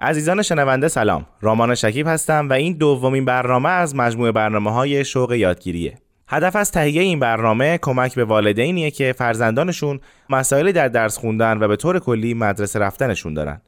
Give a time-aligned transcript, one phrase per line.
[0.00, 1.26] عزیزان شنونده سلام.
[1.40, 5.98] رامان شکیب هستم و این دومین برنامه از مجموعه برنامه های شوق یادگیریه.
[6.28, 10.00] هدف از تهیه این برنامه کمک به والدینیه که فرزندانشون
[10.30, 13.60] مسائلی در درس خوندن و به طور کلی مدرسه رفتنشون دارن.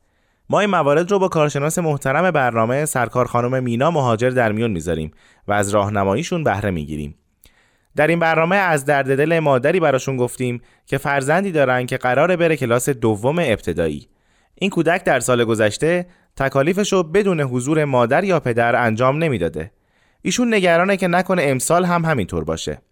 [0.51, 5.11] ما این موارد رو با کارشناس محترم برنامه سرکار خانم مینا مهاجر در میون می‌ذاریم
[5.49, 7.15] و از راهنماییشون بهره می‌گیریم.
[7.97, 12.57] در این برنامه از درد دل مادری براشون گفتیم که فرزندی دارن که قراره بره
[12.57, 14.09] کلاس دوم ابتدایی.
[14.63, 16.07] این کودک در سال گذشته
[16.37, 19.71] تکالیفش رو بدون حضور مادر یا پدر انجام نمی‌داده.
[20.23, 22.83] ایشون نگرانه که نکنه امسال هم همینطور باشه.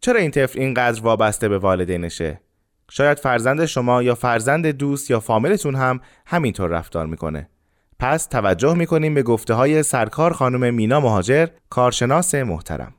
[0.00, 2.40] چرا این طفل اینقدر وابسته به والدینشه؟
[2.90, 7.48] شاید فرزند شما یا فرزند دوست یا فامیلتون هم همینطور رفتار می‌کنه.
[7.98, 12.94] پس توجه می‌کنیم به گفته های سرکار خانم مینا مهاجر کارشناس محترم.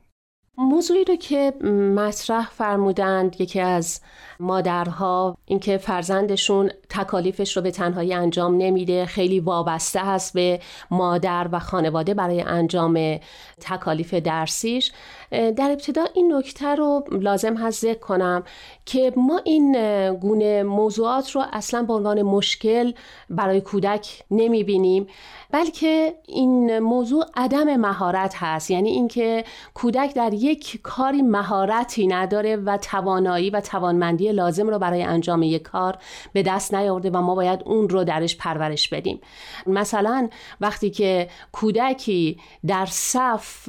[0.78, 1.52] موضوعی رو که
[1.96, 4.00] مطرح فرمودند یکی از
[4.40, 11.58] مادرها اینکه فرزندشون تکالیفش رو به تنهایی انجام نمیده خیلی وابسته هست به مادر و
[11.58, 13.18] خانواده برای انجام
[13.60, 14.92] تکالیف درسیش.
[15.30, 18.44] در ابتدا این نکته رو لازم هست ذکر کنم
[18.86, 19.72] که ما این
[20.12, 22.92] گونه موضوعات رو اصلا به عنوان مشکل
[23.30, 25.06] برای کودک نمی بینیم
[25.50, 28.70] بلکه این موضوع عدم مهارت هست.
[28.70, 35.02] یعنی اینکه کودک در یک کاری مهارتی نداره و توانایی و توانمندی لازم رو برای
[35.02, 35.98] انجام یک کار
[36.32, 39.20] به دست نیاورده و ما باید اون رو درش پرورش بدیم.
[39.66, 40.28] مثلا
[40.60, 43.68] وقتی که کودکی در صف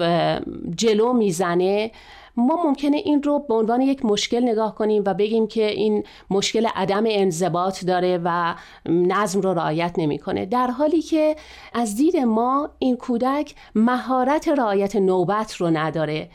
[0.76, 1.92] جلو می‌زنه
[2.38, 6.68] ما ممکنه این رو به عنوان یک مشکل نگاه کنیم و بگیم که این مشکل
[6.76, 8.56] عدم انضباط داره و
[8.86, 10.46] نظم رو رعایت نمی‌کنه.
[10.46, 11.36] در حالی که
[11.74, 16.30] از دید ما این کودک مهارت رعایت نوبت رو نداره.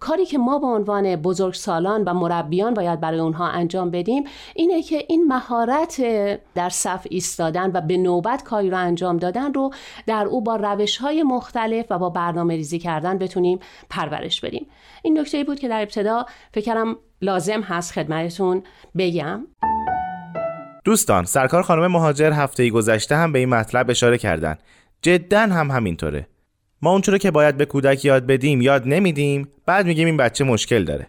[0.00, 4.24] کاری که ما به عنوان بزرگسالان و مربیان باید برای اونها انجام بدیم
[4.54, 6.02] اینه که این مهارت
[6.54, 9.70] در صف ایستادن و به نوبت کاری رو انجام دادن رو
[10.06, 13.58] در او با روش های مختلف و با برنامه ریزی کردن بتونیم
[13.90, 14.66] پرورش بدیم.
[15.02, 18.62] این نکته بود که در ابتدا فکرم لازم هست خدمتتون
[18.98, 19.46] بگم.
[20.84, 24.58] دوستان سرکار خانم مهاجر هفته گذشته هم به این مطلب اشاره کردن.
[25.02, 26.26] جدا هم همینطوره.
[26.86, 30.84] ما اونچه که باید به کودک یاد بدیم یاد نمیدیم بعد میگیم این بچه مشکل
[30.84, 31.06] داره.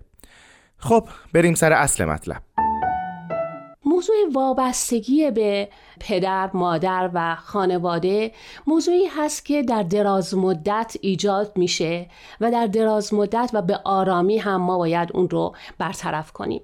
[0.77, 2.41] خب بریم سر اصل مطلب.
[3.85, 8.31] موضوع وابستگی به پدر، مادر و خانواده
[8.67, 12.07] موضوعی هست که در دراز مدت ایجاد میشه
[12.41, 16.61] و در دراز مدت و به آرامی هم ما باید اون رو برطرف کنیم.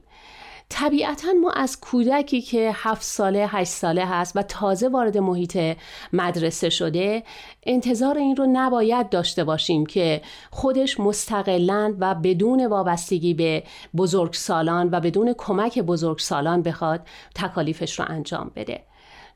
[0.76, 5.78] طبیعتا ما از کودکی که هفت ساله هشت ساله هست و تازه وارد محیط
[6.14, 7.24] مدرسه شده
[7.64, 13.64] انتظار این رو نباید داشته باشیم که خودش مستقلا و بدون وابستگی به
[13.98, 17.02] بزرگسالان و بدون کمک بزرگسالان بخواد
[17.36, 18.84] تکالیفش رو انجام بده.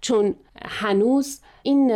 [0.01, 1.91] چون هنوز این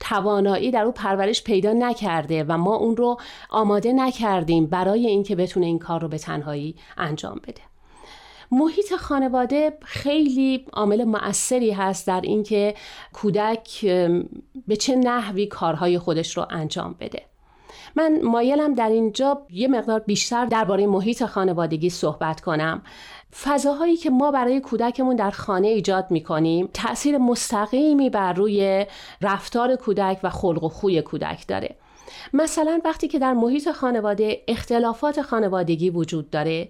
[0.00, 3.16] توانایی در او پرورش پیدا نکرده و ما اون رو
[3.50, 7.75] آماده نکردیم برای اینکه بتونه این کار رو به تنهایی انجام بده.
[8.50, 12.74] محیط خانواده خیلی عامل مؤثری هست در اینکه
[13.12, 13.84] کودک
[14.66, 17.22] به چه نحوی کارهای خودش رو انجام بده.
[17.96, 22.82] من مایلم در اینجا یه مقدار بیشتر درباره محیط خانوادگی صحبت کنم.
[23.42, 28.86] فضاهایی که ما برای کودکمون در خانه ایجاد می کنیم تأثیر مستقیمی بر روی
[29.22, 31.76] رفتار کودک و خلق و خوی کودک داره.
[32.32, 36.68] مثلا وقتی که در محیط خانواده اختلافات خانوادگی وجود داره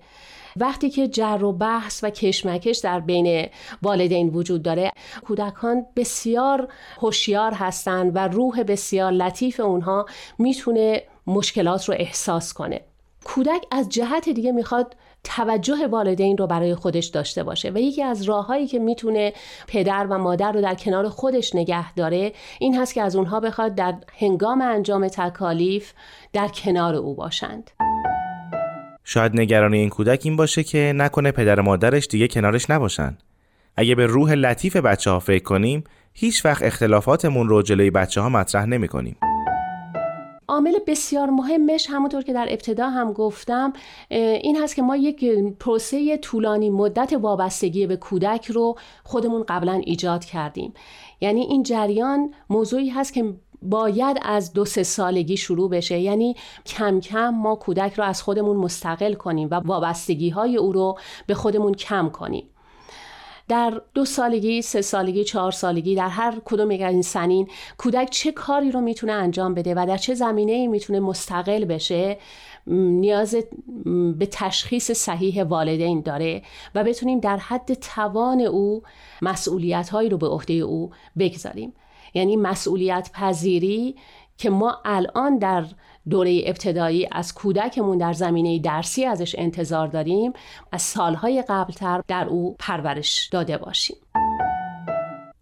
[0.57, 3.49] وقتی که جر و بحث و کشمکش در بین
[3.83, 4.93] والدین وجود داره
[5.27, 6.69] کودکان بسیار
[7.01, 10.07] هوشیار هستند و روح بسیار لطیف اونها
[10.39, 12.81] می‌تونه مشکلات رو احساس کنه.
[13.25, 18.23] کودک از جهت دیگه می‌خواد توجه والدین رو برای خودش داشته باشه و یکی از
[18.23, 19.33] راههایی که می‌تونه
[19.69, 23.75] پدر و مادر رو در کنار خودش نگه داره این هست که از اونها بخواد
[23.75, 25.93] در هنگام انجام تکالیف
[26.33, 27.71] در کنار او باشند.
[29.09, 33.19] شاید نگرانی این کودک این باشه که نکنه پدر مادرش دیگه کنارش نباشن.
[33.77, 38.29] اگه به روح لطیف بچه ها فکر کنیم هیچ وقت اختلافاتمون رو جلوی بچه ها
[38.29, 39.17] مطرح نمی کنیم.
[40.49, 43.73] عامل بسیار مهمش همونطور که در ابتدا هم گفتم
[44.11, 45.25] این هست که ما یک
[45.61, 48.75] پروسه طولانی مدت وابستگی به کودک رو
[49.05, 50.75] خودمون قبلا ایجاد کردیم
[51.21, 55.99] یعنی این جریان موضوعی هست که باید از دو سه سالگی شروع بشه.
[55.99, 56.37] یعنی
[56.67, 61.35] کم کم ما کودک رو از خودمون مستقل کنیم و وابستگی های او رو به
[61.35, 62.45] خودمون کم کنیم.
[63.49, 67.49] در دو سالگی، سه سالگی، چهار سالگی در هر کدوم یک این سنین
[67.79, 72.19] کودک چه کاری رو می‌تونه انجام بده و در چه زمینه ای می‌تونه مستقل بشه
[72.67, 73.37] نیاز
[74.19, 76.43] به تشخیص صحیح والدین داره
[76.75, 78.83] و بتونیم در حد توان او
[79.23, 81.73] مسئولیت هایی رو به عهده او بگذاریم.
[82.15, 83.97] یعنی مسئولیت پذیری
[84.39, 85.65] که ما الان در
[86.11, 90.33] دوره ابتدایی از کودکمون در زمینه درسی ازش انتظار داریم
[90.73, 93.97] از سالهای قبلتر در او پرورش داده باشیم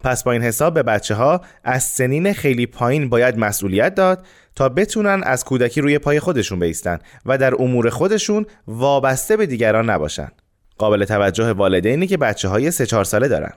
[0.05, 4.25] پس با این حساب به بچه ها از سنین خیلی پایین باید مسئولیت داد
[4.55, 9.89] تا بتونن از کودکی روی پای خودشون بیستن و در امور خودشون وابسته به دیگران
[9.89, 10.31] نباشن.
[10.77, 13.51] قابل توجه والدینی که بچه های 3 4 ساله دارن.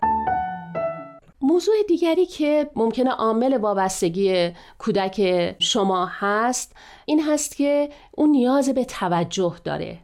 [1.49, 8.85] موضوع دیگری که ممکنه عامل وابستگی کودک شما هست این هست که اون نیاز به
[8.85, 9.99] توجه داره.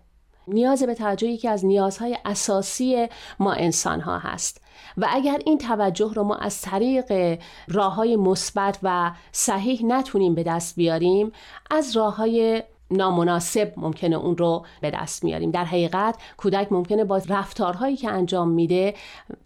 [0.49, 3.09] نیاز به توجهی که از نیازهای اساسی
[3.39, 4.61] ما انسان ها هست.
[4.97, 7.39] و اگر این توجه رو ما از طریق
[7.69, 11.33] راه های مثبت و صحیح نتونیم به دست بیاریم
[11.71, 17.21] از راه های نامناسب ممکنه اون رو به دست میاریم در حقیقت کودک ممکنه با
[17.29, 18.95] رفتارهایی که انجام میده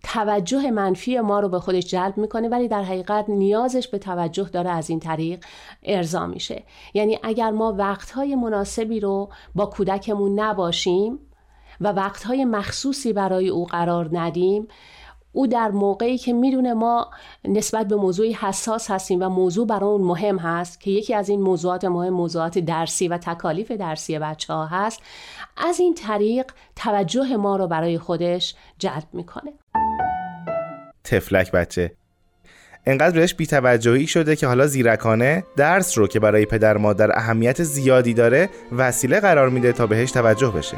[0.02, 4.70] توجه منفی ما رو به خودش جلب می‌کنه ولی در حقیقت نیازش به توجه داره
[4.70, 5.44] از این طریق
[5.82, 6.62] ارضا میشه.
[6.94, 11.18] یعنی اگر ما وقتهای مناسبی رو با کودکمون نباشیم
[11.80, 14.68] و وقتهای مخصوصی برای او قرار ندیم
[15.38, 17.10] او در موقعی که می‌دونه ما
[17.44, 21.40] نسبت به موضوعی حساس هستیم و موضوع برای اون مهم هست که یکی از این
[21.40, 25.00] موضوعات مهم موضوعات درسی و تکالیف درسی بچه ها هست
[25.56, 26.46] از این طریق
[26.76, 29.52] توجه ما رو برای خودش جلب می‌کنه.
[31.04, 31.92] تفلک بچه
[32.86, 38.14] انقدر بهش بیتوجهی شده که حالا زیرکانه درس رو که برای پدر مادر اهمیت زیادی
[38.14, 40.76] داره وسیله قرار میده تا بهش توجه بشه.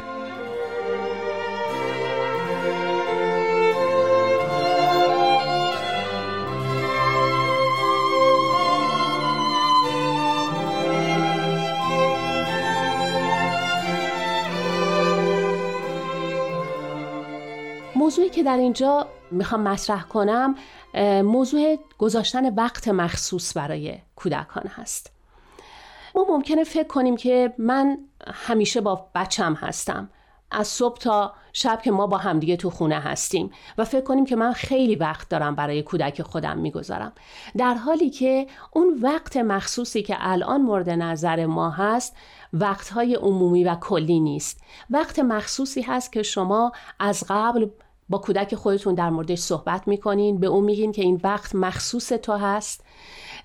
[18.21, 20.55] موضوعی که در اینجا می‌خوام مطرح کنم
[21.23, 25.11] موضوع گذاشتن وقت مخصوص برای کودکان هست.
[26.15, 27.97] ما ممکنه فکر کنیم که من
[28.33, 30.09] همیشه با بچم هستم.
[30.51, 34.35] از صبح تا شب که ما با همدیگه تو خونه هستیم و فکر کنیم که
[34.35, 37.13] من خیلی وقت دارم برای کودک خودم می‌گذارم.
[37.57, 42.15] در حالی که اون وقت مخصوصی که الان مورد نظر ما هست
[42.53, 44.61] وقتهای عمومی و کلی نیست.
[44.89, 47.67] وقت مخصوصی هست که شما از قبل
[48.11, 52.33] با کودک خودتون در موردش صحبت می‌کنین به اون میگین که این وقت مخصوص تو
[52.33, 52.83] هست.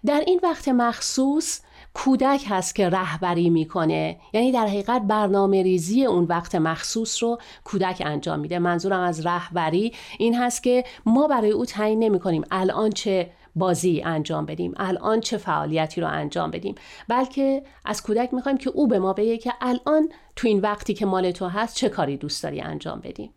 [0.06, 1.60] در این وقت مخصوص
[1.94, 4.16] کودک هست که رهبری می‌کنه.
[4.32, 8.58] یعنی در حقیقت برنامه ریزی اون وقت مخصوص رو کودک انجام میده.
[8.58, 14.02] منظورم از رهبری این هست که ما برای او تعیین نمی کنیم الان چه بازی
[14.04, 16.74] انجام بدیم الان چه فعالیتی رو انجام بدیم.
[17.08, 21.06] بلکه از کودک می‌خوایم که او به ما بگه که الان تو این وقتی که
[21.06, 23.30] مال تو هست چه کاری دوست داری انجام بدیم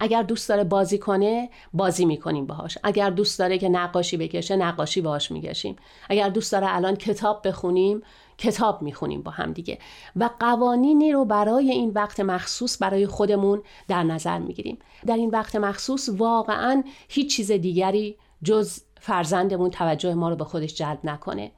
[0.00, 2.78] اگر دوست داره بازی کنه بازی می‌کنیم باهاش.
[2.82, 5.76] اگر دوست داره که نقاشی بکشه نقاشی باهاش می‌کشیم.
[6.08, 8.02] اگر دوست داره الان کتاب بخونیم
[8.38, 9.78] کتاب می‌خونیم با هم دیگه.
[10.16, 14.78] و قوانینی رو برای این وقت مخصوص برای خودمون در نظر می‌گیریم.
[15.06, 20.74] در این وقت مخصوص واقعا هیچ چیز دیگری جز فرزندمون توجه ما رو به خودش
[20.74, 21.52] جلب نکنه.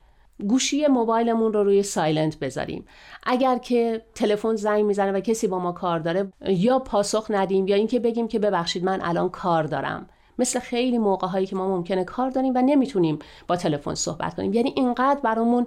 [0.49, 2.87] گوشی موبایلمون رو روی سایلنت بذاریم.
[3.23, 7.77] اگر که تلفن زنگ می‌زنه و کسی با ما کار داره یا پاسخ ندیم یا
[7.77, 10.09] اینکه بگیم که ببخشید من الان کار دارم.
[10.39, 13.19] مثل خیلی موقع هایی که ما ممکنه کار داریم و نمی‌تونیم
[13.49, 14.53] با تلفن صحبت کنیم.
[14.53, 15.67] یعنی اینقدر برامون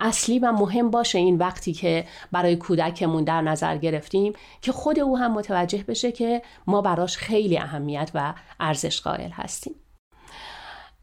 [0.00, 4.32] اصلی و مهم باشه این وقتی که برای کودکمون در نظر گرفتیم
[4.62, 9.74] که خود او هم متوجه بشه که ما براش خیلی اهمیت و ارزش قائل هستیم.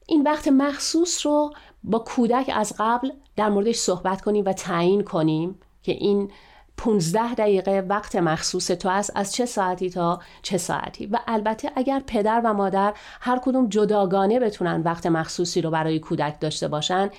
[0.08, 1.54] این وقت مخصوص رو
[1.84, 6.32] با کودک از قبل در موردش صحبت کنیم و تعیین کنیم که این
[6.78, 11.06] 15 دقیقه وقت مخصوص تو است از چه ساعتی تا چه ساعتی.
[11.06, 16.40] و البته اگر پدر و مادر هر کدوم جداگانه بتونن وقت مخصوصی رو برای کودک
[16.40, 17.10] داشته باشن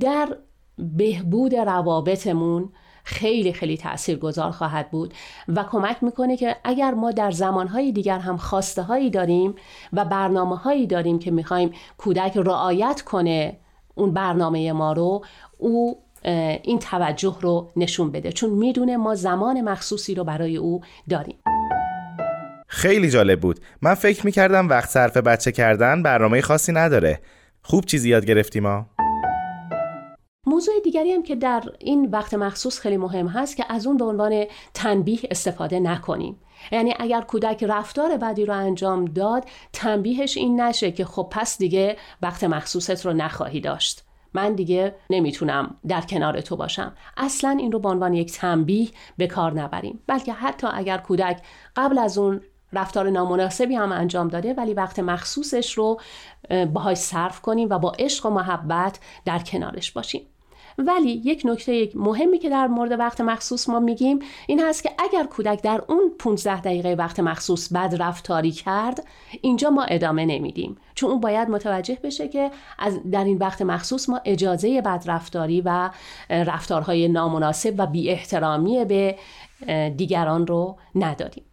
[0.00, 0.36] در
[0.78, 2.72] بهبود روابطمون
[3.04, 5.14] خیلی خیلی تأثیر گذار خواهد بود
[5.48, 9.54] و کمک می‌کنه که اگر ما در زمانهای دیگر هم خواسته هایی داریم
[9.92, 13.58] و برنامه هایی داریم که می‌خوایم کودک رعایت کنه
[14.00, 15.24] اون برنامه ما رو
[15.58, 16.02] او
[16.62, 18.32] این توجه رو نشون بده.
[18.32, 21.36] چون می‌دونه ما زمان مخصوصی رو برای او داریم.
[22.68, 23.60] خیلی جالب بود.
[23.82, 27.20] من فکر می‌کردم وقت صرف بچه کردن برنامه خاصی نداره.
[27.62, 28.86] خوب چیزی یاد گرفتیم ما
[30.46, 34.04] موضوع دیگری هم که در این وقت مخصوص خیلی مهم هست که از اون به
[34.04, 36.36] عنوان تنبیه استفاده نکنیم.
[36.72, 41.96] یعنی اگر کودک رفتار بدی رو انجام داد تنبیهش این نشه که خب پس دیگه
[42.22, 44.04] وقت مخصوصت رو نخواهی داشت.
[44.34, 46.92] من دیگه نمی‌تونم در کنار تو باشم.
[47.16, 50.02] اصلا این رو به عنوان یک تنبیه به کار نبریم.
[50.06, 51.42] بلکه حتی اگر کودک
[51.76, 52.40] قبل از اون
[52.72, 56.00] رفتار نامناسبی هم انجام داده ولی وقت مخصوصش رو
[56.72, 60.26] باهاش صرف کنیم و با عشق و محبت در کنارش باشیم.
[60.78, 65.24] ولی یک نکته مهمی که در مورد وقت مخصوص ما میگیم این هست که اگر
[65.24, 69.04] کودک در اون 15 دقیقه وقت مخصوص بد رفتاری کرد
[69.40, 70.76] اینجا ما ادامه نمیدیم.
[70.94, 75.60] چون اون باید متوجه بشه که از در این وقت مخصوص ما اجازه بد رفتاری
[75.60, 75.90] و
[76.30, 79.16] رفتارهای نامناسب و بی احترامی به
[79.96, 81.44] دیگران رو نداریم.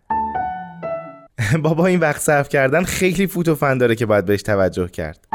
[1.63, 5.26] بابا این وقت صرف کردن خیلی فوت و فن داره که باید بهش توجه کرد.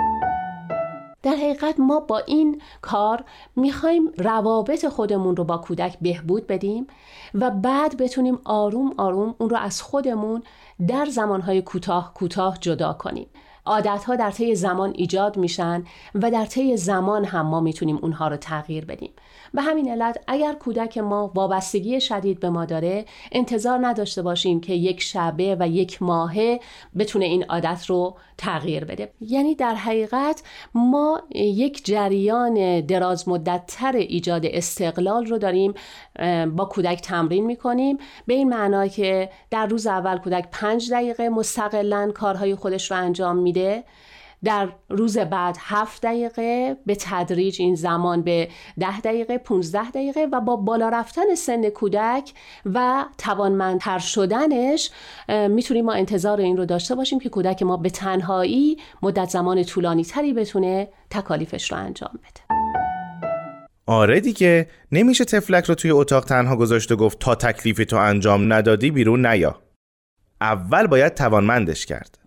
[1.22, 3.24] در حقیقت ما با این کار
[3.56, 6.86] می‌خوایم روابط خودمون رو با کودک بهبود بدیم
[7.34, 10.42] و بعد بتونیم آروم آروم اون رو از خودمون
[10.88, 13.26] در زمانهای کوتاه کوتاه جدا کنیم.
[13.66, 18.28] عادت ها در طی زمان ایجاد میشن و در طی زمان هم ما می‌تونیم اونها
[18.28, 19.10] رو تغییر بدیم.
[19.54, 24.74] به همین علت اگر کودک ما وابستگی شدید به ما داره انتظار نداشته باشیم که
[24.74, 26.60] یک شبه و یک ماهه
[26.98, 29.12] بتونه این عادت رو تغییر بده.
[29.20, 30.42] یعنی در حقیقت
[30.74, 35.74] ما یک جریان دراز مدت تر ایجاد استقلال رو داریم
[36.56, 37.98] با کودک تمرین می‌کنیم.
[38.26, 43.36] به این معنا که در روز اول کودک پنج دقیقه مستقلا کارهای خودش رو انجام
[43.52, 43.84] میده.
[44.44, 48.48] در روز بعد هفت دقیقه به تدریج این زمان به
[48.80, 52.32] ده دقیقه 15 دقیقه و با بالا رفتن سن کودک
[52.74, 54.90] و توانمندتر شدنش
[55.28, 60.04] می‌تونیم ما انتظار این رو داشته باشیم که کودک ما به تنهایی مدت زمان طولانی
[60.04, 62.58] تری بتونه تکالیفش رو انجام بده.
[63.86, 68.52] آره دیگه نمیشه تفلک رو توی اتاق تنها گذاشت و گفت تا تکلیف تو انجام
[68.52, 69.58] ندادی بیرون نیا.
[70.40, 72.18] اول باید توانمندش کرد.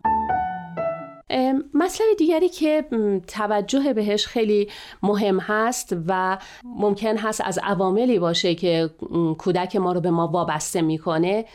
[1.74, 2.86] مسئله دیگری که
[3.28, 4.70] توجه بهش خیلی
[5.04, 8.90] مهم هست و ممکن هست از عواملی باشه که
[9.38, 11.46] کودک ما رو به ما وابسته می‌کنه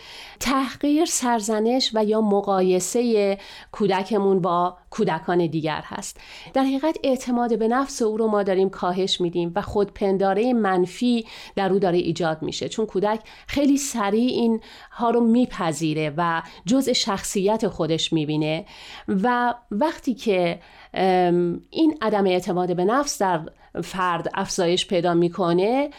[0.41, 3.39] تحقیر سرزنش و یا مقایسه
[3.73, 6.21] کودکمون با کودکان دیگر هست.
[6.55, 11.73] در حقیقت اعتماد به نفس او رو ما داریم کاهش میدیم و خودپنداره منفی در
[11.73, 12.69] او داره ایجاد میشه.
[12.69, 14.61] چون کودک خیلی سریع این
[14.93, 18.65] ها رو میپذیره و جزء شخصیت خودش می‌بینه
[19.09, 20.61] و وقتی که
[21.71, 23.41] این عدم اعتماد به نفس در
[23.85, 25.91] فرد افزایش پیدا می‌کنه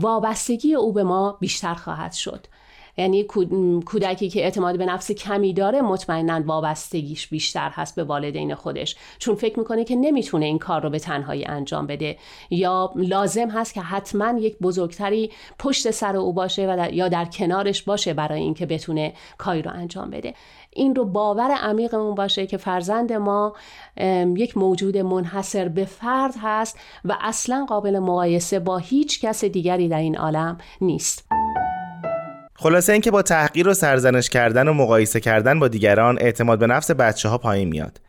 [0.00, 2.46] وابستگی او به ما بیشتر خواهد شد.
[2.98, 3.24] یعنی
[3.86, 8.96] کودکی که اعتماد به نفس کمی داره مطمئنا وابستگیش بیشتر هست به والدین خودش.
[9.18, 12.16] چون فکر می‌کنه که نمی‌تونه این کار رو به تنهایی انجام بده.
[12.50, 17.82] یا لازم هست که حتما یک بزرگتری پشت سر او باشه و یا در کنارش
[17.82, 20.34] باشه برای اینکه بتونه کاری رو انجام بده.
[20.70, 23.52] این رو باور عمیقمون باشه که فرزند ما
[24.36, 29.98] یک موجود منحصر به فرد هست و اصلا قابل مقایسه با هیچ کس دیگری در
[29.98, 31.37] این عالم نیست.
[32.60, 36.90] خلاصه اینکه با تحقیر و سرزنش کردن و مقایسه کردن با دیگران اعتماد به نفس
[36.90, 38.00] بچه ها پایین میاد.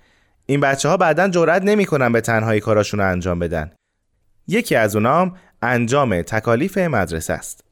[0.45, 3.71] این بچه ها بعدا جرأت نمی‌کنن به تنهایی کاراشون انجام بدن.
[4.47, 7.63] یکی از اونام انجام تکالیف مدرسه است.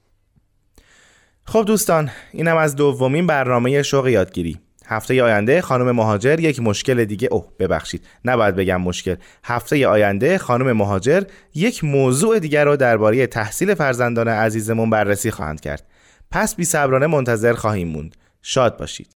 [1.46, 4.60] خب دوستان اینم از دومین برنامه شوق یادگیری.
[4.86, 8.06] هفته آینده خانم مهاجر یک مشکل دیگه اوه ببخشید.
[8.26, 9.16] نباید بگم مشکل.
[9.44, 11.24] هفته آینده خانم مهاجر
[11.56, 15.84] یک موضوع دیگر رو درباره تحصیل فرزندان عزیزمون بررسی خواهند کرد.
[16.32, 18.16] پس بی صبرانه منتظر خواهیم موند.
[18.42, 19.08] شاد باشید.